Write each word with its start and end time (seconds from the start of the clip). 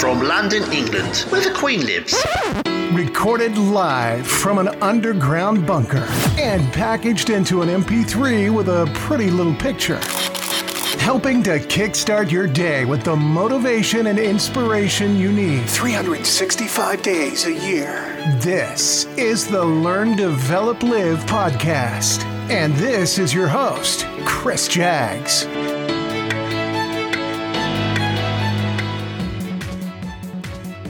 From 0.00 0.20
London, 0.20 0.64
England, 0.72 1.18
where 1.28 1.40
the 1.40 1.54
Queen 1.56 1.86
lives. 1.86 2.12
Recorded 2.92 3.56
live 3.56 4.26
from 4.26 4.58
an 4.58 4.66
underground 4.82 5.64
bunker 5.64 6.04
and 6.36 6.72
packaged 6.72 7.30
into 7.30 7.62
an 7.62 7.68
MP3 7.68 8.52
with 8.52 8.68
a 8.68 8.90
pretty 8.94 9.30
little 9.30 9.54
picture. 9.54 10.00
Helping 10.98 11.40
to 11.44 11.60
kickstart 11.60 12.32
your 12.32 12.48
day 12.48 12.84
with 12.84 13.04
the 13.04 13.14
motivation 13.14 14.08
and 14.08 14.18
inspiration 14.18 15.16
you 15.16 15.30
need 15.30 15.64
365 15.70 17.00
days 17.00 17.46
a 17.46 17.52
year. 17.52 18.16
This 18.40 19.04
is 19.16 19.46
the 19.46 19.64
Learn, 19.64 20.16
Develop, 20.16 20.82
Live 20.82 21.20
podcast. 21.26 22.24
And 22.50 22.74
this 22.74 23.20
is 23.20 23.32
your 23.32 23.46
host, 23.46 24.04
Chris 24.24 24.66
Jags. 24.66 25.46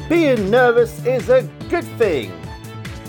Being 0.07 0.51
nervous 0.51 1.03
is 1.07 1.31
a 1.31 1.49
good 1.71 1.85
thing. 1.97 2.31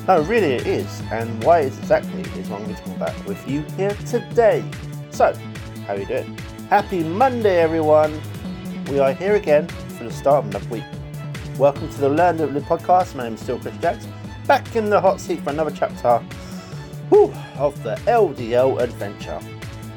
No, 0.07 0.21
really 0.21 0.53
it 0.53 0.65
is. 0.65 1.01
And 1.11 1.43
why 1.43 1.59
is 1.59 1.77
exactly 1.77 2.21
is 2.21 2.47
what 2.47 2.61
I'm 2.61 2.67
going 2.67 2.75
to 2.77 2.83
talk 2.83 2.95
about 2.95 3.25
with 3.25 3.45
you 3.49 3.63
here 3.75 3.93
today. 4.05 4.63
So, 5.09 5.33
how 5.85 5.95
are 5.95 5.99
you 5.99 6.05
doing? 6.05 6.37
Happy 6.69 7.03
Monday, 7.03 7.57
everyone. 7.57 8.17
We 8.89 8.99
are 8.99 9.11
here 9.11 9.35
again 9.35 9.67
for 9.67 10.05
the 10.05 10.11
start 10.11 10.45
of 10.45 10.51
another 10.51 10.69
week. 10.69 10.85
Welcome 11.57 11.89
to 11.89 11.97
the 11.99 12.07
Learn 12.07 12.37
to 12.37 12.47
Live 12.47 12.63
podcast. 12.63 13.13
My 13.13 13.23
name 13.23 13.33
is 13.33 13.41
still 13.41 13.59
Chris 13.59 13.75
Jacks, 13.79 14.07
Back 14.47 14.73
in 14.77 14.89
the 14.89 15.01
hot 15.01 15.19
seat 15.19 15.41
for 15.41 15.49
another 15.49 15.71
chapter 15.71 16.19
whew, 17.09 17.33
of 17.57 17.81
the 17.83 17.95
LDL 18.05 18.79
adventure. 18.79 19.41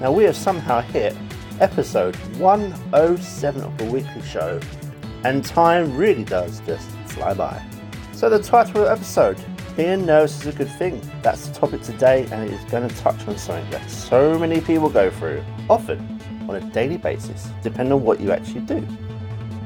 Now, 0.00 0.10
we 0.10 0.24
have 0.24 0.36
somehow 0.36 0.80
hit 0.80 1.16
episode 1.60 2.16
107 2.38 3.62
of 3.62 3.78
the 3.78 3.84
weekly 3.84 4.22
show 4.22 4.60
and 5.24 5.44
time 5.44 5.96
really 5.96 6.24
does 6.24 6.60
just 6.60 6.88
fly 7.06 7.34
by. 7.34 7.62
So, 8.12 8.28
the 8.28 8.42
title 8.42 8.82
of 8.82 8.86
the 8.86 8.92
episode 8.92 9.38
Being 9.76 10.06
Nervous 10.06 10.40
is 10.40 10.54
a 10.54 10.56
Good 10.56 10.70
Thing. 10.72 11.00
That's 11.22 11.48
the 11.48 11.54
topic 11.54 11.82
today, 11.82 12.26
and 12.32 12.48
it 12.48 12.52
is 12.52 12.64
going 12.70 12.88
to 12.88 12.96
touch 12.96 13.26
on 13.28 13.38
something 13.38 13.70
that 13.70 13.90
so 13.90 14.38
many 14.38 14.60
people 14.60 14.88
go 14.88 15.10
through, 15.10 15.44
often 15.68 16.20
on 16.48 16.56
a 16.56 16.60
daily 16.72 16.96
basis, 16.96 17.50
depending 17.62 17.92
on 17.92 18.02
what 18.02 18.20
you 18.20 18.32
actually 18.32 18.60
do. 18.62 18.80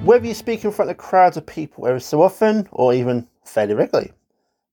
Whether 0.05 0.27
you 0.27 0.35
speak 0.35 0.65
in 0.65 0.73
front 0.73 0.91
of 0.91 0.97
crowds 0.97 1.37
of 1.37 1.47
people 1.47 1.87
every 1.87 2.01
so 2.01 2.23
often, 2.23 2.69
or 2.73 2.93
even 2.93 3.29
fairly 3.45 3.75
regularly. 3.75 4.13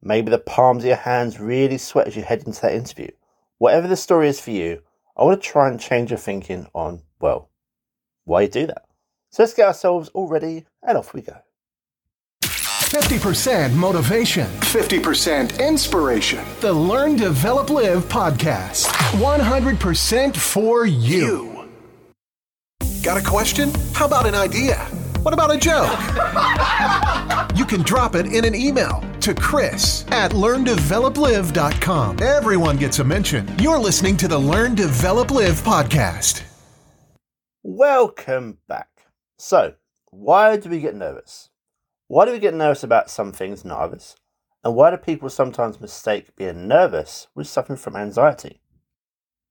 Maybe 0.01 0.31
the 0.31 0.39
palms 0.39 0.83
of 0.83 0.87
your 0.87 0.95
hands 0.95 1.39
really 1.39 1.77
sweat 1.77 2.07
as 2.07 2.15
you 2.15 2.23
head 2.23 2.43
into 2.45 2.61
that 2.61 2.73
interview. 2.73 3.09
Whatever 3.57 3.87
the 3.87 3.97
story 3.97 4.29
is 4.29 4.39
for 4.39 4.51
you, 4.51 4.81
I 5.17 5.23
want 5.23 5.41
to 5.41 5.47
try 5.47 5.67
and 5.67 5.79
change 5.79 6.11
your 6.11 6.17
thinking 6.17 6.67
on, 6.73 7.03
well, 7.19 7.49
why 8.23 8.43
you 8.43 8.47
do 8.47 8.67
that. 8.67 8.88
So 9.31 9.43
let's 9.43 9.53
get 9.53 9.67
ourselves 9.67 10.09
all 10.13 10.27
ready 10.27 10.65
and 10.83 10.97
off 10.97 11.13
we 11.13 11.21
go. 11.21 11.37
50% 12.43 13.73
motivation. 13.75 14.47
50% 14.47 15.59
inspiration. 15.59 16.43
The 16.59 16.73
Learn, 16.73 17.15
Develop, 17.15 17.69
Live 17.69 18.05
podcast. 18.05 18.87
100% 19.21 20.35
for 20.35 20.87
you. 20.87 21.69
Got 23.03 23.17
a 23.21 23.23
question? 23.23 23.71
How 23.93 24.07
about 24.07 24.25
an 24.25 24.33
idea? 24.33 24.77
What 25.21 25.33
about 25.35 25.53
a 25.53 25.57
joke? 25.57 25.91
you 27.55 27.65
can 27.65 27.83
drop 27.83 28.15
it 28.15 28.25
in 28.25 28.43
an 28.43 28.55
email 28.55 29.03
to 29.21 29.35
Chris 29.35 30.05
at 30.09 30.31
learndeveloplive.com. 30.31 32.21
Everyone 32.21 32.77
gets 32.77 32.99
a 32.99 33.03
mention. 33.03 33.47
You're 33.59 33.79
listening 33.79 34.17
to 34.17 34.27
the 34.27 34.39
Learn, 34.39 34.73
Develop, 34.73 35.29
Live 35.29 35.61
podcast. 35.61 36.43
Welcome 37.61 38.57
back. 38.67 38.88
So, 39.41 39.75
why 40.11 40.57
do 40.57 40.69
we 40.69 40.81
get 40.81 40.97
nervous? 40.97 41.47
Why 42.07 42.25
do 42.25 42.33
we 42.33 42.39
get 42.39 42.53
nervous 42.53 42.83
about 42.83 43.09
some 43.09 43.31
things, 43.31 43.63
not 43.63 43.79
others? 43.79 44.17
And 44.65 44.75
why 44.75 44.91
do 44.91 44.97
people 44.97 45.29
sometimes 45.29 45.79
mistake 45.79 46.35
being 46.35 46.67
nervous 46.67 47.27
with 47.33 47.47
suffering 47.47 47.77
from 47.77 47.95
anxiety? 47.95 48.59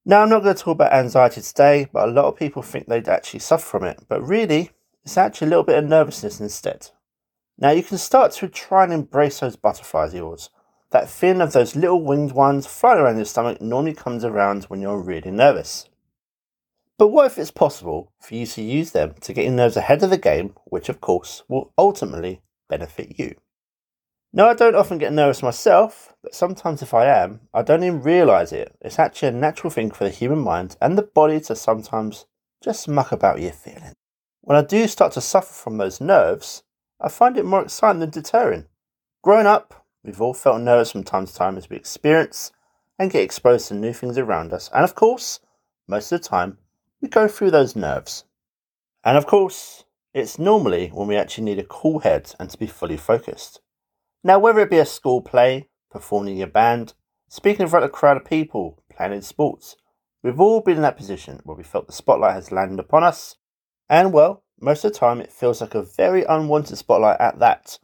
Now, 0.04 0.20
I'm 0.20 0.28
not 0.28 0.42
going 0.42 0.54
to 0.54 0.62
talk 0.62 0.74
about 0.74 0.92
anxiety 0.92 1.40
today, 1.40 1.88
but 1.90 2.06
a 2.06 2.12
lot 2.12 2.26
of 2.26 2.36
people 2.36 2.60
think 2.60 2.86
they'd 2.86 3.08
actually 3.08 3.40
suffer 3.40 3.64
from 3.64 3.84
it, 3.84 4.04
but 4.10 4.20
really, 4.20 4.72
it's 5.04 5.16
actually 5.16 5.46
a 5.46 5.50
little 5.50 5.64
bit 5.64 5.82
of 5.82 5.88
nervousness 5.88 6.38
instead. 6.38 6.90
Now, 7.56 7.70
you 7.70 7.82
can 7.82 7.96
start 7.96 8.32
to 8.32 8.48
try 8.48 8.84
and 8.84 8.92
embrace 8.92 9.40
those 9.40 9.56
butterflies 9.56 10.12
of 10.12 10.18
yours. 10.18 10.50
That 10.90 11.08
feeling 11.08 11.40
of 11.40 11.54
those 11.54 11.74
little 11.74 12.02
winged 12.02 12.32
ones 12.32 12.66
flying 12.66 13.00
around 13.00 13.16
your 13.16 13.24
stomach 13.24 13.62
normally 13.62 13.94
comes 13.94 14.22
around 14.22 14.64
when 14.64 14.82
you're 14.82 15.00
really 15.00 15.30
nervous. 15.30 15.88
But 16.98 17.08
what 17.08 17.26
if 17.26 17.38
it's 17.38 17.52
possible 17.52 18.12
for 18.20 18.34
you 18.34 18.44
to 18.44 18.62
use 18.62 18.90
them 18.90 19.14
to 19.20 19.32
get 19.32 19.44
your 19.44 19.54
nerves 19.54 19.76
ahead 19.76 20.02
of 20.02 20.10
the 20.10 20.18
game, 20.18 20.54
which 20.64 20.88
of 20.88 21.00
course 21.00 21.44
will 21.48 21.72
ultimately 21.78 22.42
benefit 22.68 23.18
you? 23.20 23.36
Now, 24.32 24.48
I 24.48 24.54
don't 24.54 24.74
often 24.74 24.98
get 24.98 25.12
nervous 25.12 25.42
myself, 25.42 26.14
but 26.22 26.34
sometimes 26.34 26.82
if 26.82 26.92
I 26.92 27.06
am, 27.06 27.40
I 27.54 27.62
don't 27.62 27.84
even 27.84 28.02
realise 28.02 28.52
it. 28.52 28.76
It's 28.82 28.98
actually 28.98 29.28
a 29.28 29.32
natural 29.32 29.70
thing 29.70 29.90
for 29.92 30.04
the 30.04 30.10
human 30.10 30.40
mind 30.40 30.76
and 30.82 30.98
the 30.98 31.02
body 31.02 31.40
to 31.42 31.54
sometimes 31.56 32.26
just 32.62 32.88
muck 32.88 33.12
about 33.12 33.40
your 33.40 33.52
feeling. 33.52 33.94
When 34.42 34.58
I 34.58 34.62
do 34.62 34.86
start 34.88 35.12
to 35.12 35.20
suffer 35.20 35.52
from 35.52 35.78
those 35.78 36.00
nerves, 36.00 36.64
I 37.00 37.08
find 37.08 37.38
it 37.38 37.44
more 37.44 37.62
exciting 37.62 38.00
than 38.00 38.10
deterring. 38.10 38.66
Growing 39.22 39.46
up, 39.46 39.86
we've 40.02 40.20
all 40.20 40.34
felt 40.34 40.60
nervous 40.60 40.90
from 40.90 41.04
time 41.04 41.26
to 41.26 41.34
time 41.34 41.56
as 41.56 41.70
we 41.70 41.76
experience 41.76 42.50
and 42.98 43.10
get 43.10 43.22
exposed 43.22 43.68
to 43.68 43.74
new 43.74 43.92
things 43.92 44.18
around 44.18 44.52
us, 44.52 44.68
and 44.74 44.82
of 44.82 44.96
course, 44.96 45.38
most 45.86 46.10
of 46.10 46.20
the 46.20 46.28
time, 46.28 46.58
we 47.00 47.08
go 47.08 47.28
through 47.28 47.50
those 47.50 47.76
nerves. 47.76 48.24
And 49.04 49.16
of 49.16 49.26
course, 49.26 49.84
it's 50.12 50.38
normally 50.38 50.88
when 50.88 51.06
we 51.06 51.16
actually 51.16 51.44
need 51.44 51.58
a 51.58 51.64
cool 51.64 52.00
head 52.00 52.34
and 52.38 52.50
to 52.50 52.58
be 52.58 52.66
fully 52.66 52.96
focused. 52.96 53.60
Now, 54.24 54.38
whether 54.38 54.60
it 54.60 54.70
be 54.70 54.78
a 54.78 54.86
school 54.86 55.22
play, 55.22 55.68
performing 55.90 56.32
in 56.32 56.38
your 56.38 56.48
band, 56.48 56.94
speaking 57.28 57.62
in 57.62 57.68
front 57.68 57.84
of 57.84 57.90
a 57.90 57.92
crowd 57.92 58.16
of 58.16 58.24
people, 58.24 58.82
playing 58.90 59.12
in 59.12 59.22
sports, 59.22 59.76
we've 60.22 60.40
all 60.40 60.60
been 60.60 60.76
in 60.76 60.82
that 60.82 60.96
position 60.96 61.40
where 61.44 61.56
we 61.56 61.62
felt 61.62 61.86
the 61.86 61.92
spotlight 61.92 62.34
has 62.34 62.50
landed 62.50 62.80
upon 62.80 63.04
us, 63.04 63.36
and 63.88 64.12
well, 64.12 64.42
most 64.60 64.84
of 64.84 64.92
the 64.92 64.98
time 64.98 65.20
it 65.20 65.32
feels 65.32 65.60
like 65.60 65.74
a 65.74 65.82
very 65.82 66.24
unwanted 66.24 66.76
spotlight 66.76 67.20
at 67.20 67.38
that, 67.38 67.78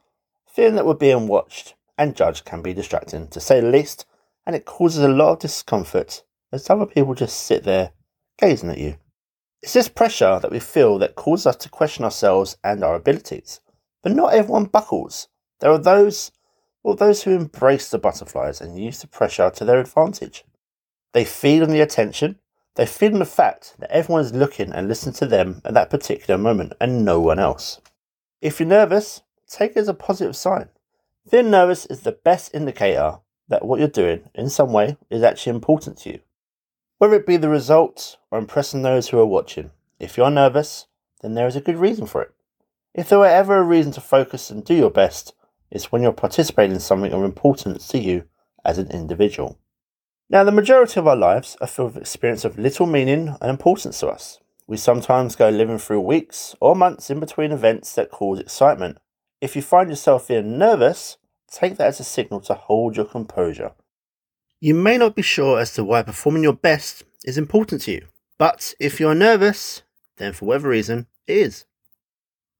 feeling 0.47 0.75
that 0.75 0.87
we're 0.87 0.95
being 0.95 1.29
watched 1.29 1.75
and 1.97 2.17
judged 2.17 2.45
can 2.45 2.63
be 2.63 2.75
distracting, 2.75 3.29
to 3.29 3.41
say 3.41 3.61
the 3.61 3.69
least, 3.69 4.07
and 4.45 4.57
it 4.57 4.65
causes 4.65 5.03
a 5.03 5.09
lot 5.09 5.33
of 5.35 5.39
discomfort 5.39 6.25
as 6.53 6.69
other 6.69 6.87
people 6.87 7.15
just 7.15 7.39
sit 7.39 7.63
there 7.63 7.93
gazing 8.39 8.71
at 8.71 8.79
you. 8.79 8.97
It's 9.65 9.73
this 9.73 9.89
pressure 9.89 10.39
that 10.41 10.51
we 10.51 10.61
feel 10.61 10.99
that 10.99 11.15
causes 11.15 11.47
us 11.47 11.57
to 11.57 11.71
question 11.71 12.05
ourselves 12.05 12.59
and 12.63 12.85
our 12.85 12.95
abilities. 12.95 13.61
But 14.03 14.13
not 14.13 14.35
everyone 14.35 14.67
buckles. 14.67 15.29
There 15.61 15.71
are 15.71 15.79
those, 15.79 16.33
well, 16.83 16.95
those 16.95 17.23
who 17.23 17.31
embrace 17.31 17.89
the 17.89 17.97
butterflies 17.97 18.61
and 18.61 18.79
use 18.79 19.01
the 19.01 19.07
pressure 19.07 19.49
to 19.49 19.65
their 19.65 19.81
advantage. 19.81 20.45
They 21.15 21.25
feed 21.25 21.63
on 21.63 21.71
the 21.71 21.81
attention, 21.81 22.41
they 22.75 22.85
feed 22.85 23.15
on 23.15 23.21
the 23.21 23.25
fact 23.25 23.77
that 23.79 23.91
everyone 23.91 24.21
is 24.21 24.35
looking 24.35 24.71
and 24.71 24.87
listening 24.87 25.15
to 25.15 25.27
them 25.27 25.63
at 25.65 25.73
that 25.73 25.89
particular 25.89 26.37
moment 26.37 26.75
and 26.79 27.03
no 27.03 27.19
one 27.19 27.39
else. 27.39 27.81
If 28.43 28.61
you're 28.61 28.69
nervous, 28.69 29.23
take 29.49 29.71
it 29.71 29.79
as 29.79 29.89
a 29.89 29.95
positive 29.95 30.37
sign. 30.37 30.69
Being 31.31 31.51
nervous 31.51 31.87
is 31.87 32.01
the 32.01 32.13
best 32.13 32.55
indicator 32.55 33.21
that 33.49 33.65
what 33.65 33.79
you're 33.79 33.89
doing 33.89 34.29
in 34.35 34.51
some 34.51 34.75
way 34.75 34.99
is 35.09 35.23
actually 35.23 35.57
important 35.57 35.97
to 36.01 36.11
you 36.11 36.21
whether 36.99 37.15
it 37.15 37.27
be 37.27 37.37
the 37.37 37.49
results 37.49 38.17
or 38.31 38.39
impressing 38.39 38.83
those 38.83 39.09
who 39.09 39.19
are 39.19 39.27
watching. 39.27 39.71
If 39.99 40.17
you're 40.17 40.31
nervous, 40.31 40.87
then 41.23 41.35
there 41.35 41.47
is 41.47 41.57
a 41.57 41.61
good 41.61 41.77
reason 41.77 42.07
for 42.07 42.23
it. 42.23 42.33
If 42.95 43.09
there 43.09 43.19
were 43.19 43.27
ever 43.27 43.57
a 43.57 43.65
reason 43.65 43.93
to 43.93 44.01
focus 44.01 44.51
and 44.51 44.65
do 44.65 44.75
your 44.75 44.91
best, 44.91 45.35
it's 45.71 45.91
when 45.91 46.03
you're 46.03 46.13
participating 46.13 46.75
in 46.75 46.81
something 46.81 47.13
of 47.13 47.25
importance 47.25 47.89
to 47.89 47.99
you 47.99 48.25
as 48.65 48.79
an 48.79 48.91
individual. 48.91 49.59
Now, 50.31 50.45
the 50.45 50.53
majority 50.53 51.01
of 51.01 51.07
our 51.07 51.17
lives 51.17 51.57
are 51.61 51.67
filled 51.67 51.95
with 51.95 52.03
experience 52.03 52.45
of 52.45 52.59
little 52.59 52.87
meaning 52.87 53.37
and 53.41 53.51
importance 53.51 54.01
to 54.01 54.09
us. 54.09 54.39
We 54.67 54.77
sometimes 54.77 55.37
go 55.37 55.49
living 55.51 55.79
through 55.79 56.01
weeks 56.01 56.55
or 56.61 56.77
months 56.77 57.11
in 57.11 57.21
between 57.21 57.53
events 57.53 57.95
that 57.95 58.11
cause 58.11 58.39
excitement. 58.39 58.99
If 59.41 59.57
you 59.57 59.63
find 59.63 59.91
yourself 59.91 60.27
feeling 60.27 60.57
nervous, 60.57 61.19
take 61.51 61.77
that 61.77 61.89
as 61.89 62.01
a 62.01 62.05
signal 62.05 62.41
to 62.43 62.55
hold 62.55 62.97
your 62.97 63.05
composure 63.05 63.73
you 64.65 64.73
may 64.73 64.97
not 64.97 65.15
be 65.15 65.21
sure 65.21 65.61
as 65.61 65.75
to 65.75 65.85
why 65.85 66.01
performing 66.01 66.43
your 66.43 66.55
best 66.55 67.05
is 67.27 67.37
important 67.37 67.83
to 67.83 67.93
you, 67.93 68.07
but 68.39 68.73
if 68.81 68.99
you're 68.99 69.15
nervous, 69.15 69.83
then 70.17 70.33
for 70.33 70.47
whatever 70.47 70.71
reason, 70.71 71.07
it 71.27 71.37
is. 71.37 71.67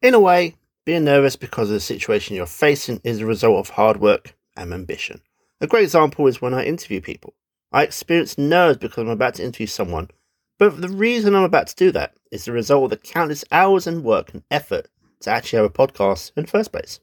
In 0.03 0.13
a 0.13 0.21
way, 0.21 0.57
being 0.85 1.05
nervous 1.05 1.35
because 1.35 1.71
of 1.71 1.75
the 1.77 1.81
situation 1.81 2.37
you're 2.37 2.45
facing 2.45 3.01
is 3.05 3.21
a 3.21 3.27
result 3.27 3.57
of 3.57 3.71
hard 3.71 4.03
work 4.03 4.37
and 4.55 4.75
ambition. 4.75 5.23
A 5.63 5.67
great 5.67 5.85
example 5.85 6.27
is 6.27 6.43
when 6.43 6.53
I 6.53 6.67
interview 6.67 7.01
people. 7.01 7.33
I 7.73 7.85
experience 7.85 8.37
nerves 8.37 8.77
because 8.77 8.99
I'm 8.99 9.09
about 9.09 9.37
to 9.37 9.43
interview 9.43 9.67
someone, 9.67 10.11
but 10.59 10.83
the 10.83 10.91
reason 10.91 11.35
I'm 11.35 11.43
about 11.43 11.69
to 11.69 11.75
do 11.75 11.91
that 11.93 12.13
is 12.31 12.45
the 12.45 12.53
result 12.53 12.85
of 12.85 12.91
the 12.91 12.99
countless 12.99 13.47
hours 13.51 13.87
and 13.87 14.05
work 14.05 14.35
and 14.35 14.43
effort 14.51 14.89
to 15.21 15.31
actually 15.31 15.63
have 15.63 15.71
a 15.71 15.71
podcast 15.71 16.33
in 16.37 16.43
the 16.45 16.51
first 16.51 16.71
place. 16.71 17.01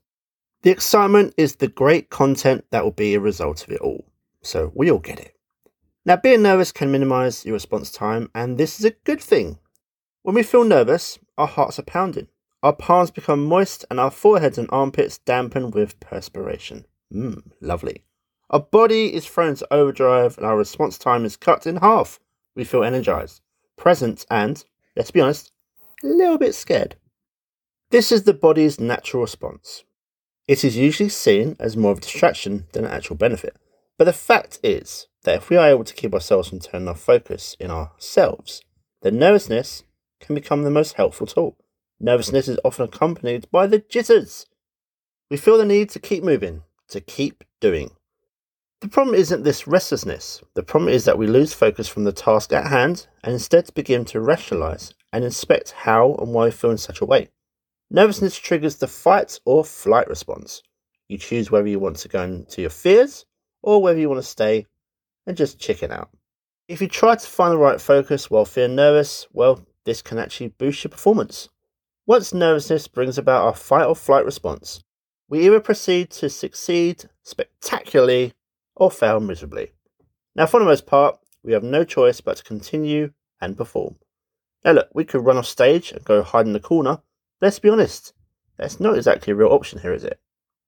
The 0.62 0.70
excitement 0.70 1.34
is 1.38 1.56
the 1.56 1.70
great 1.70 2.12
content 2.12 2.66
that 2.70 2.84
will 2.84 2.92
be 2.92 3.16
a 3.16 3.20
result 3.20 3.64
of 3.64 3.72
it 3.72 3.82
all 3.82 4.06
so 4.42 4.72
we 4.76 4.90
all 4.92 5.00
get 5.00 5.20
it. 5.20 5.36
Now, 6.06 6.16
being 6.16 6.42
nervous 6.42 6.72
can 6.72 6.92
minimize 6.92 7.46
your 7.46 7.54
response 7.54 7.92
time, 7.92 8.30
and 8.34 8.58
this 8.58 8.80
is 8.80 8.86
a 8.86 8.96
good 9.04 9.22
thing. 9.22 9.60
When 10.24 10.36
we 10.36 10.44
feel 10.44 10.64
nervous, 10.64 11.20
our 11.38 11.48
hearts 11.48 11.78
are 11.80 11.84
pounding, 11.84 12.28
Our 12.64 12.74
palms 12.74 13.10
become 13.10 13.44
moist 13.44 13.86
and 13.90 14.00
our 14.00 14.12
foreheads 14.12 14.58
and 14.58 14.70
armpits 14.72 15.18
dampen 15.18 15.72
with 15.72 16.00
perspiration. 16.00 16.86
Mmm, 17.12 17.42
lovely. 17.60 18.04
Our 18.52 18.60
body 18.60 19.14
is 19.14 19.26
thrown 19.26 19.50
into 19.50 19.74
overdrive 19.74 20.38
and 20.38 20.46
our 20.46 20.58
response 20.58 20.98
time 20.98 21.26
is 21.26 21.38
cut 21.38 21.66
in 21.66 21.78
half. 21.78 22.20
We 22.56 22.64
feel 22.64 22.84
energized, 22.84 23.42
present, 23.78 24.26
and, 24.30 24.64
let's 24.96 25.10
be 25.10 25.22
honest, 25.22 25.52
a 26.04 26.08
little 26.08 26.38
bit 26.38 26.54
scared. 26.54 26.98
This 27.90 28.12
is 28.12 28.24
the 28.24 28.34
body's 28.34 28.80
natural 28.80 29.24
response. 29.24 29.84
It 30.48 30.64
is 30.64 30.78
usually 30.78 31.10
seen 31.10 31.56
as 31.60 31.76
more 31.76 31.94
of 31.94 31.98
a 31.98 32.02
distraction 32.02 32.68
than 32.74 32.86
an 32.86 32.92
actual 32.92 33.16
benefit. 33.16 33.56
But 34.02 34.06
the 34.06 34.14
fact 34.14 34.58
is 34.64 35.06
that 35.26 35.36
if 35.36 35.52
we 35.52 35.58
are 35.58 35.70
able 35.70 35.84
to 35.84 35.94
keep 35.94 36.12
ourselves 36.12 36.50
from 36.50 36.58
turning 36.58 36.88
our 36.88 36.96
focus 36.96 37.56
in 37.60 37.70
ourselves, 37.70 38.64
then 39.04 39.20
nervousness 39.20 39.84
can 40.20 40.34
become 40.34 40.64
the 40.64 40.72
most 40.72 40.94
helpful 40.94 41.28
tool. 41.28 41.56
Nervousness 42.00 42.48
is 42.48 42.58
often 42.66 42.86
accompanied 42.86 43.46
by 43.52 43.68
the 43.68 43.78
jitters. 43.78 44.48
We 45.30 45.38
feel 45.38 45.56
the 45.56 45.66
need 45.66 45.92
to 45.92 46.00
keep 46.00 46.24
moving, 46.24 46.64
to 46.88 47.00
keep 47.00 47.44
doing. 47.60 47.92
The 48.80 48.88
problem 48.88 49.14
isn't 49.14 49.44
this 49.44 49.68
restlessness. 49.68 50.42
The 50.56 50.64
problem 50.64 50.90
is 50.90 51.06
that 51.06 51.20
we 51.20 51.28
lose 51.28 51.54
focus 51.54 51.88
from 51.88 52.04
the 52.04 52.12
task 52.12 52.52
at 52.52 52.72
hand 52.72 53.06
and 53.24 53.34
instead 53.34 53.72
begin 53.76 54.04
to 54.06 54.20
rationalize 54.20 54.96
and 55.14 55.24
inspect 55.24 55.76
how 55.78 56.16
and 56.16 56.34
why 56.34 56.46
we 56.46 56.52
feel 56.52 56.72
in 56.72 56.80
such 56.80 57.02
a 57.02 57.06
way. 57.06 57.30
Nervousness 57.92 58.36
triggers 58.40 58.78
the 58.78 58.88
fight 58.88 59.40
or 59.46 59.64
flight 59.64 60.08
response. 60.08 60.64
You 61.08 61.20
choose 61.20 61.52
whether 61.52 61.68
you 61.68 61.78
want 61.78 61.98
to 61.98 62.08
go 62.08 62.24
into 62.24 62.62
your 62.62 62.72
fears 62.72 63.28
or 63.62 63.82
whether 63.82 64.00
you 64.00 64.10
want 64.10 64.22
to 64.22 64.28
stay 64.28 64.66
and 65.26 65.38
just 65.38 65.60
chicken 65.60 65.92
out. 65.92 66.10
If 66.68 66.82
you 66.82 66.88
try 66.88 67.16
to 67.16 67.28
find 67.28 67.54
the 67.54 67.58
right 67.58 67.82
focus 67.82 68.30
while 68.30 68.46
feeling 68.46 68.76
nervous, 68.76 69.28
well, 69.32 69.66
this 69.86 70.02
can 70.02 70.18
actually 70.18 70.50
boost 70.50 70.84
your 70.84 70.90
performance. 70.92 71.50
Once 72.06 72.34
nervousness 72.34 72.88
brings 72.88 73.18
about 73.18 73.46
our 73.46 73.54
fight 73.54 73.86
or 73.86 73.96
flight 73.96 74.26
response, 74.26 74.84
we 75.28 75.46
either 75.46 75.60
proceed 75.60 76.10
to 76.10 76.30
succeed 76.30 77.06
spectacularly 77.24 78.34
or 78.76 78.92
fail 78.92 79.20
miserably. 79.20 79.72
Now, 80.36 80.46
for 80.46 80.60
the 80.60 80.66
most 80.66 80.86
part, 80.86 81.18
we 81.44 81.54
have 81.54 81.64
no 81.64 81.84
choice 81.84 82.22
but 82.22 82.38
to 82.38 82.44
continue 82.44 83.12
and 83.40 83.58
perform. 83.58 83.96
Now, 84.64 84.74
look, 84.74 84.90
we 84.94 85.06
could 85.06 85.26
run 85.26 85.38
off 85.38 85.46
stage 85.46 85.92
and 85.92 86.04
go 86.06 86.22
hide 86.22 86.46
in 86.46 86.54
the 86.54 86.60
corner. 86.60 87.00
Let's 87.42 87.60
be 87.60 87.70
honest, 87.70 88.14
that's 88.58 88.80
not 88.80 88.96
exactly 88.96 89.32
a 89.32 89.36
real 89.36 89.50
option 89.50 89.80
here, 89.80 89.94
is 89.94 90.04
it? 90.04 90.20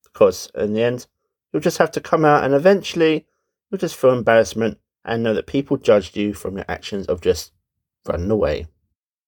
Because 0.04 0.50
in 0.56 0.74
the 0.74 0.82
end, 0.84 1.08
you'll 1.54 1.62
just 1.62 1.78
have 1.78 1.92
to 1.92 2.02
come 2.02 2.26
out 2.26 2.44
and 2.44 2.54
eventually 2.54 3.26
you'll 3.70 3.78
just 3.78 3.96
feel 3.96 4.12
embarrassment 4.12 4.80
and 5.06 5.22
know 5.22 5.34
that 5.34 5.48
people 5.48 5.78
judged 5.78 6.18
you 6.18 6.34
from 6.34 6.56
your 6.58 6.66
actions 6.68 7.06
of 7.06 7.22
just 7.22 7.52
running 8.08 8.32
away. 8.32 8.68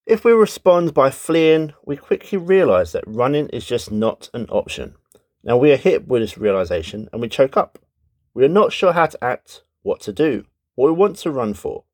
If 0.05 0.25
we 0.25 0.31
respond 0.33 0.93
by 0.93 1.09
fleeing, 1.09 1.73
we 1.85 1.97
quickly 1.97 2.37
realize 2.37 2.91
that 2.91 3.03
running 3.07 3.49
is 3.49 3.65
just 3.65 3.91
not 3.91 4.29
an 4.33 4.45
option. 4.49 4.95
Now 5.43 5.57
we 5.57 5.71
are 5.71 5.77
hit 5.77 6.07
with 6.07 6.21
this 6.21 6.37
realization 6.37 7.09
and 7.11 7.21
we 7.21 7.29
choke 7.29 7.57
up. 7.57 7.79
We 8.33 8.43
are 8.43 8.49
not 8.49 8.73
sure 8.73 8.93
how 8.93 9.05
to 9.05 9.23
act, 9.23 9.63
what 9.83 10.01
to 10.01 10.13
do, 10.13 10.45
what 10.75 10.87
we 10.87 10.93
want 10.93 11.17
to 11.17 11.31
run 11.31 11.53
for. 11.53 11.85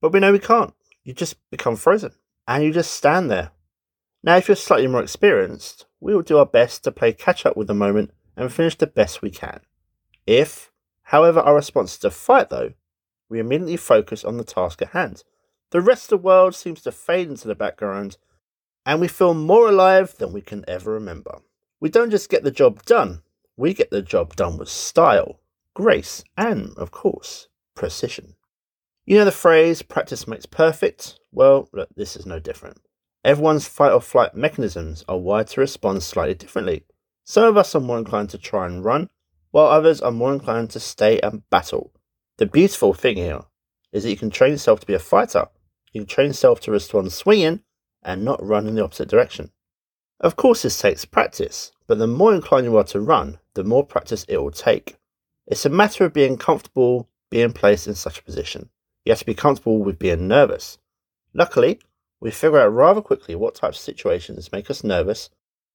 But 0.00 0.12
we 0.12 0.20
know 0.20 0.32
we 0.32 0.38
can't. 0.38 0.74
You 1.04 1.12
just 1.12 1.36
become 1.50 1.76
frozen 1.76 2.12
and 2.46 2.64
you 2.64 2.72
just 2.72 2.92
stand 2.92 3.30
there. 3.30 3.50
Now, 4.22 4.36
if 4.36 4.48
you're 4.48 4.56
slightly 4.56 4.88
more 4.88 5.02
experienced, 5.02 5.86
we 6.00 6.14
will 6.14 6.22
do 6.22 6.38
our 6.38 6.46
best 6.46 6.84
to 6.84 6.92
play 6.92 7.12
catch 7.12 7.46
up 7.46 7.56
with 7.56 7.68
the 7.68 7.74
moment 7.74 8.12
and 8.36 8.52
finish 8.52 8.76
the 8.76 8.86
best 8.86 9.22
we 9.22 9.30
can. 9.30 9.60
If, 10.26 10.70
however, 11.04 11.40
our 11.40 11.54
response 11.54 11.92
is 11.92 11.98
to 12.00 12.10
fight, 12.10 12.50
though, 12.50 12.74
we 13.28 13.40
immediately 13.40 13.76
focus 13.76 14.24
on 14.24 14.36
the 14.36 14.44
task 14.44 14.82
at 14.82 14.88
hand 14.88 15.24
the 15.70 15.80
rest 15.80 16.04
of 16.04 16.20
the 16.20 16.24
world 16.24 16.54
seems 16.54 16.80
to 16.82 16.92
fade 16.92 17.28
into 17.28 17.48
the 17.48 17.54
background, 17.54 18.16
and 18.84 19.00
we 19.00 19.08
feel 19.08 19.34
more 19.34 19.68
alive 19.68 20.16
than 20.16 20.32
we 20.32 20.40
can 20.40 20.64
ever 20.68 20.92
remember. 20.92 21.40
We 21.80 21.88
don't 21.88 22.10
just 22.10 22.30
get 22.30 22.44
the 22.44 22.50
job 22.50 22.84
done, 22.84 23.22
we 23.56 23.74
get 23.74 23.90
the 23.90 24.02
job 24.02 24.36
done 24.36 24.58
with 24.58 24.68
style, 24.68 25.40
grace, 25.74 26.22
and, 26.36 26.70
of 26.76 26.90
course, 26.90 27.48
precision. 27.74 28.34
You 29.04 29.18
know 29.18 29.24
the 29.24 29.32
phrase, 29.32 29.82
practice 29.82 30.26
makes 30.26 30.46
perfect? 30.46 31.18
Well, 31.32 31.68
look, 31.72 31.88
this 31.96 32.16
is 32.16 32.26
no 32.26 32.38
different. 32.38 32.80
Everyone's 33.24 33.68
fight 33.68 33.92
or 33.92 34.00
flight 34.00 34.34
mechanisms 34.34 35.04
are 35.08 35.18
wired 35.18 35.48
to 35.48 35.60
respond 35.60 36.02
slightly 36.02 36.34
differently. 36.34 36.84
Some 37.26 37.44
of 37.44 37.58
us 37.58 37.74
are 37.74 37.80
more 37.80 37.98
inclined 37.98 38.30
to 38.30 38.38
try 38.38 38.64
and 38.64 38.82
run, 38.82 39.10
while 39.50 39.66
others 39.66 40.00
are 40.00 40.10
more 40.10 40.32
inclined 40.32 40.70
to 40.70 40.80
stay 40.80 41.20
and 41.20 41.42
battle. 41.50 41.92
The 42.38 42.46
beautiful 42.46 42.94
thing 42.94 43.16
here 43.16 43.42
is 43.92 44.04
that 44.04 44.10
you 44.10 44.16
can 44.16 44.30
train 44.30 44.52
yourself 44.52 44.80
to 44.80 44.86
be 44.86 44.94
a 44.94 44.98
fighter 44.98 45.48
you 45.96 46.02
can 46.02 46.08
train 46.08 46.26
yourself 46.28 46.60
to 46.60 46.70
respond 46.70 47.10
swinging 47.10 47.62
and 48.02 48.22
not 48.22 48.44
run 48.44 48.66
in 48.66 48.74
the 48.74 48.84
opposite 48.84 49.08
direction. 49.08 49.50
Of 50.20 50.36
course, 50.36 50.60
this 50.60 50.78
takes 50.78 51.06
practice, 51.06 51.72
but 51.86 51.96
the 51.96 52.06
more 52.06 52.34
inclined 52.34 52.66
you 52.66 52.76
are 52.76 52.84
to 52.84 53.00
run, 53.00 53.38
the 53.54 53.64
more 53.64 53.82
practice 53.82 54.26
it 54.28 54.36
will 54.36 54.50
take. 54.50 54.98
It's 55.46 55.64
a 55.64 55.70
matter 55.70 56.04
of 56.04 56.12
being 56.12 56.36
comfortable 56.36 57.08
being 57.30 57.52
placed 57.52 57.86
in 57.86 57.94
such 57.94 58.18
a 58.18 58.22
position. 58.22 58.68
You 59.06 59.12
have 59.12 59.20
to 59.20 59.24
be 59.24 59.32
comfortable 59.32 59.78
with 59.78 59.98
being 59.98 60.28
nervous. 60.28 60.76
Luckily, 61.32 61.80
we 62.20 62.30
figure 62.30 62.60
out 62.60 62.74
rather 62.74 63.00
quickly 63.00 63.34
what 63.34 63.54
types 63.54 63.78
of 63.78 63.82
situations 63.82 64.52
make 64.52 64.70
us 64.70 64.84
nervous. 64.84 65.30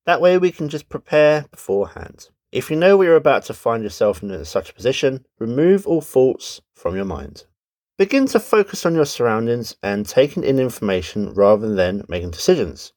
That 0.06 0.22
way, 0.22 0.38
we 0.38 0.52
can 0.52 0.68
just 0.68 0.90
prepare 0.90 1.46
beforehand. 1.52 2.30
If 2.52 2.70
you 2.70 2.76
know 2.76 3.02
you're 3.02 3.16
about 3.16 3.46
to 3.46 3.54
find 3.54 3.84
yourself 3.84 4.24
in 4.24 4.46
such 4.46 4.70
a 4.70 4.74
position, 4.74 5.26
remove 5.40 5.86
all 5.86 6.02
thoughts 6.02 6.62
from 6.74 6.96
your 6.96 7.06
mind. 7.06 7.46
Begin 7.98 8.26
to 8.28 8.40
focus 8.40 8.86
on 8.86 8.96
your 8.96 9.06
surroundings 9.06 9.76
and 9.84 10.08
taking 10.08 10.44
in 10.44 10.60
information 10.60 11.34
rather 11.34 11.74
than 11.74 12.04
making 12.10 12.32
decisions. 12.32 12.94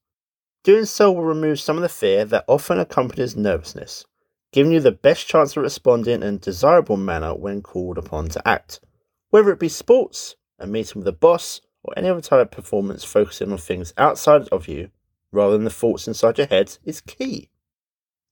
Doing 0.65 0.87
so 0.87 1.13
will 1.13 1.25
remove 1.25 1.61
some 1.61 1.77
of 1.77 1.83
the 1.83 1.91
fear 1.91 2.25
that 2.25 2.47
often 2.49 2.81
accompanies 2.81 3.37
nervousness, 3.37 4.07
giving 4.51 4.73
you 4.73 4.81
the 4.81 4.91
best 4.91 5.29
chance 5.29 5.57
of 5.57 5.63
responding 5.63 6.23
in 6.23 6.35
a 6.35 6.39
desirable 6.39 6.97
manner 6.97 7.35
when 7.35 7.61
called 7.61 7.99
upon 7.99 8.31
to 8.31 8.49
act. 8.49 8.81
Whether 9.29 9.53
it 9.53 9.61
be 9.61 9.69
sports, 9.69 10.37
a 10.59 10.67
meeting 10.67 11.01
with 11.01 11.09
a 11.09 11.13
boss, 11.13 11.61
or 11.83 11.93
any 11.99 12.09
other 12.09 12.23
type 12.23 12.41
of 12.41 12.51
performance 12.51 13.05
focusing 13.05 13.53
on 13.53 13.59
things 13.59 13.93
outside 13.99 14.49
of 14.49 14.67
you 14.69 14.91
rather 15.35 15.55
than 15.55 15.65
the 15.65 15.71
thoughts 15.71 16.07
inside 16.07 16.39
your 16.39 16.47
head 16.47 16.79
is 16.85 17.01
key. 17.01 17.51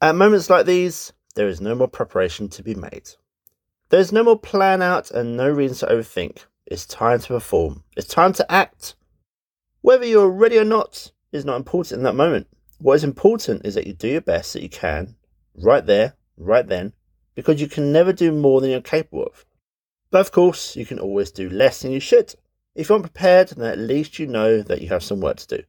At 0.00 0.14
moments 0.14 0.48
like 0.48 0.66
these, 0.66 1.12
there 1.34 1.48
is 1.48 1.60
no 1.60 1.74
more 1.74 1.88
preparation 1.88 2.48
to 2.50 2.62
be 2.62 2.74
made. 2.74 3.10
There 3.88 4.00
is 4.00 4.12
no 4.12 4.24
more 4.24 4.38
plan 4.38 4.80
out 4.80 5.10
and 5.10 5.36
no 5.36 5.50
reason 5.50 5.76
to 5.78 5.94
overthink. 5.94 6.46
It's 6.66 6.86
time 6.86 7.20
to 7.20 7.28
perform. 7.28 7.84
It's 7.96 8.06
time 8.06 8.32
to 8.34 8.50
act. 8.50 8.94
Whether 9.80 10.06
you're 10.06 10.30
ready 10.30 10.58
or 10.58 10.64
not 10.64 11.12
is 11.32 11.44
not 11.44 11.56
important 11.56 11.98
in 11.98 12.04
that 12.04 12.14
moment. 12.14 12.46
What 12.78 12.94
is 12.94 13.04
important 13.04 13.66
is 13.66 13.74
that 13.74 13.86
you 13.86 13.92
do 13.92 14.08
your 14.08 14.20
best 14.20 14.52
that 14.52 14.62
you 14.62 14.68
can, 14.68 15.16
right 15.56 15.84
there, 15.84 16.14
right 16.36 16.66
then, 16.66 16.92
because 17.34 17.60
you 17.60 17.68
can 17.68 17.92
never 17.92 18.12
do 18.12 18.32
more 18.32 18.60
than 18.60 18.70
you're 18.70 18.80
capable 18.80 19.24
of. 19.24 19.44
But 20.10 20.20
of 20.20 20.32
course, 20.32 20.76
you 20.76 20.86
can 20.86 20.98
always 20.98 21.30
do 21.30 21.48
less 21.48 21.82
than 21.82 21.90
you 21.90 22.00
should. 22.00 22.34
If 22.74 22.88
you're 22.88 22.96
unprepared, 22.96 23.48
then 23.48 23.70
at 23.70 23.78
least 23.78 24.18
you 24.18 24.26
know 24.26 24.62
that 24.62 24.80
you 24.80 24.88
have 24.88 25.02
some 25.02 25.20
work 25.20 25.36
to 25.38 25.58
do. 25.58 25.62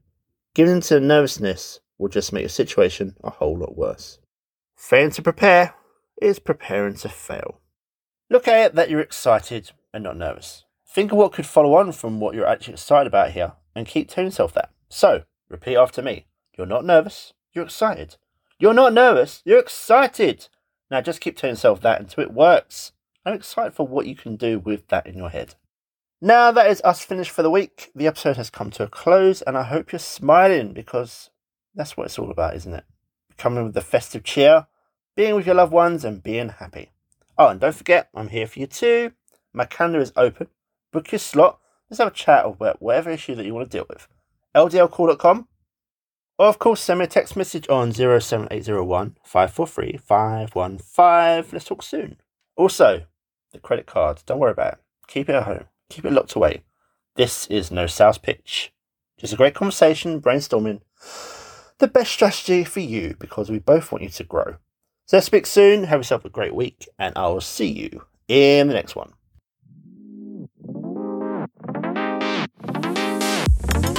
Giving 0.55 0.75
into 0.75 0.99
nervousness 0.99 1.79
will 1.97 2.09
just 2.09 2.31
make 2.31 2.43
your 2.43 2.49
situation 2.49 3.15
a 3.23 3.31
whole 3.31 3.57
lot 3.57 3.75
worse. 3.75 4.19
Failing 4.75 5.09
to 5.11 5.21
prepare 5.23 5.73
is 6.21 6.37
preparing 6.37 6.93
to 6.97 7.09
fail. 7.09 7.59
Look 8.29 8.47
at 8.47 8.65
it 8.65 8.75
that 8.75 8.89
you're 8.89 8.99
excited 8.99 9.71
and 9.93 10.03
not 10.03 10.17
nervous. 10.17 10.65
Think 10.87 11.11
of 11.11 11.17
what 11.17 11.33
could 11.33 11.47
follow 11.47 11.73
on 11.73 11.91
from 11.91 12.19
what 12.19 12.35
you're 12.35 12.45
actually 12.45 12.73
excited 12.75 13.07
about 13.07 13.31
here 13.31 13.53
and 13.75 13.87
keep 13.87 14.09
telling 14.09 14.27
yourself 14.27 14.53
that. 14.53 14.69
So, 14.89 15.23
repeat 15.49 15.75
after 15.75 16.03
me. 16.03 16.27
You're 16.55 16.67
not 16.67 16.85
nervous, 16.85 17.33
you're 17.51 17.65
excited. 17.65 18.17
You're 18.59 18.75
not 18.75 18.93
nervous, 18.93 19.41
you're 19.45 19.59
excited. 19.59 20.49
Now 20.91 21.01
just 21.01 21.19
keep 21.19 21.35
telling 21.35 21.53
yourself 21.53 21.81
that 21.81 21.99
until 21.99 22.23
it 22.23 22.31
works. 22.31 22.91
I'm 23.25 23.33
excited 23.33 23.73
for 23.73 23.87
what 23.87 24.05
you 24.05 24.15
can 24.15 24.35
do 24.35 24.59
with 24.59 24.87
that 24.89 25.07
in 25.07 25.17
your 25.17 25.29
head. 25.31 25.55
Now 26.25 26.53
that 26.53 26.71
is 26.71 26.81
us 26.85 27.03
finished 27.03 27.31
for 27.31 27.43
the 27.43 27.49
week. 27.49 27.91
The 27.93 28.07
episode 28.07 28.37
has 28.37 28.49
come 28.49 28.71
to 28.71 28.83
a 28.83 28.87
close, 28.87 29.41
and 29.41 29.57
I 29.57 29.63
hope 29.63 29.91
you're 29.91 29.99
smiling 29.99 30.71
because 30.71 31.29
that's 31.75 31.97
what 31.97 32.05
it's 32.05 32.17
all 32.17 32.31
about, 32.31 32.55
isn't 32.55 32.73
it? 32.73 32.85
Coming 33.37 33.65
with 33.65 33.73
the 33.73 33.81
festive 33.81 34.23
cheer, 34.23 34.67
being 35.17 35.35
with 35.35 35.45
your 35.45 35.55
loved 35.55 35.73
ones, 35.73 36.05
and 36.05 36.23
being 36.23 36.47
happy. 36.47 36.91
Oh, 37.37 37.49
and 37.49 37.59
don't 37.59 37.75
forget, 37.75 38.07
I'm 38.15 38.29
here 38.29 38.47
for 38.47 38.59
you 38.59 38.67
too. 38.67 39.11
My 39.51 39.65
calendar 39.65 39.99
is 39.99 40.13
open 40.15 40.47
book 40.93 41.11
your 41.11 41.19
slot. 41.19 41.59
Let's 41.89 41.97
have 41.97 42.07
a 42.07 42.11
chat 42.11 42.45
about 42.45 42.81
whatever 42.81 43.09
issue 43.09 43.35
that 43.35 43.45
you 43.45 43.53
want 43.53 43.69
to 43.69 43.77
deal 43.77 43.85
with. 43.89 44.07
LDLcall.com. 44.55 45.49
Or, 46.37 46.45
of 46.47 46.57
course, 46.57 46.79
send 46.79 46.99
me 46.99 47.05
a 47.05 47.07
text 47.09 47.35
message 47.35 47.67
on 47.67 47.91
07801 47.91 49.17
543 49.23 49.97
515. 49.97 51.51
Let's 51.51 51.65
talk 51.65 51.83
soon. 51.83 52.15
Also, 52.55 53.03
the 53.51 53.59
credit 53.59 53.87
cards, 53.87 54.23
don't 54.23 54.39
worry 54.39 54.51
about 54.51 54.73
it. 54.73 54.79
Keep 55.07 55.27
it 55.27 55.35
at 55.35 55.43
home, 55.43 55.65
keep 55.93 56.05
it 56.05 56.13
locked 56.13 56.35
away. 56.35 56.63
This 57.15 57.47
is 57.47 57.71
no 57.71 57.87
sales 57.87 58.17
pitch. 58.17 58.73
Just 59.17 59.33
a 59.33 59.37
great 59.37 59.55
conversation, 59.55 60.21
brainstorming 60.21 60.81
the 61.79 61.87
best 61.87 62.11
strategy 62.11 62.63
for 62.63 62.79
you 62.79 63.15
because 63.19 63.51
we 63.51 63.59
both 63.59 63.91
want 63.91 64.03
you 64.03 64.09
to 64.09 64.23
grow. 64.23 64.55
So 65.05 65.17
let's 65.17 65.25
speak 65.25 65.45
soon. 65.45 65.83
Have 65.83 65.99
yourself 65.99 66.23
a 66.23 66.29
great 66.29 66.55
week, 66.55 66.87
and 66.97 67.13
I 67.17 67.27
will 67.27 67.41
see 67.41 67.67
you 67.67 68.05
in 68.27 68.67
the 68.67 68.73
next 68.73 68.95
one. 68.95 69.13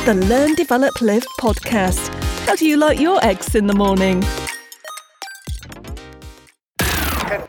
the 0.06 0.14
Learn, 0.14 0.54
Develop, 0.54 1.00
Live 1.00 1.24
podcast 1.40 2.08
How 2.44 2.54
do 2.54 2.66
you 2.66 2.76
like 2.76 3.00
your 3.00 3.24
eggs 3.24 3.54
in 3.54 3.66
the 3.66 3.74
morning? 3.74 4.22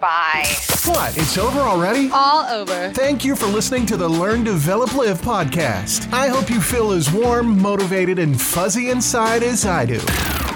Goodbye. 0.05 0.45
What? 0.85 1.17
It's 1.17 1.35
over 1.35 1.61
already? 1.61 2.11
All 2.13 2.45
over. 2.45 2.91
Thank 2.93 3.25
you 3.25 3.35
for 3.35 3.47
listening 3.47 3.87
to 3.87 3.97
the 3.97 4.07
Learn, 4.07 4.43
Develop, 4.43 4.93
Live 4.93 5.19
podcast. 5.19 6.13
I 6.13 6.27
hope 6.27 6.47
you 6.47 6.61
feel 6.61 6.91
as 6.91 7.11
warm, 7.11 7.59
motivated, 7.59 8.19
and 8.19 8.39
fuzzy 8.39 8.91
inside 8.91 9.41
as 9.41 9.65
I 9.65 9.83
do. 9.87 9.99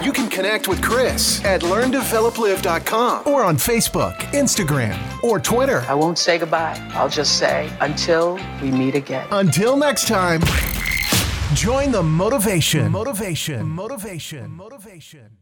You 0.04 0.12
can 0.12 0.30
connect 0.30 0.68
with 0.68 0.80
Chris 0.80 1.44
at 1.44 1.62
learndeveloplive.com 1.62 3.26
or 3.26 3.42
on 3.42 3.56
Facebook, 3.56 4.14
Instagram, 4.32 4.96
or 5.24 5.40
Twitter. 5.40 5.84
I 5.88 5.94
won't 5.94 6.18
say 6.18 6.38
goodbye. 6.38 6.78
I'll 6.94 7.08
just 7.08 7.36
say 7.36 7.68
until 7.80 8.38
we 8.62 8.70
meet 8.70 8.94
again. 8.94 9.26
Until 9.32 9.76
next 9.76 10.06
time, 10.06 10.42
join 11.54 11.90
the 11.90 12.04
motivation. 12.04 12.92
Motivation. 12.92 13.68
Motivation. 13.68 14.52
Motivation. 14.52 15.39